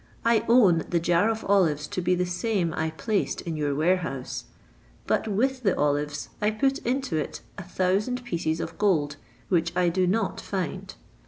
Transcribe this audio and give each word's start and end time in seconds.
I 0.25 0.43
own 0.49 0.83
the 0.89 0.99
jar 0.99 1.29
of 1.29 1.45
olives 1.45 1.85
to 1.89 2.01
be 2.01 2.15
the 2.15 2.25
same 2.25 2.73
I 2.73 2.89
placed 2.89 3.41
in 3.41 3.55
your 3.55 3.75
warehouse; 3.75 4.45
but 5.05 5.27
with 5.27 5.61
the 5.61 5.77
olives 5.77 6.29
I 6.41 6.49
put 6.49 6.79
into 6.79 7.17
it 7.17 7.41
a 7.55 7.61
thousand 7.63 8.25
pieces 8.25 8.59
of 8.59 8.79
gold, 8.79 9.17
which 9.49 9.71
I 9.77 9.89
do 9.89 10.07
not 10.07 10.41
find. 10.41 10.95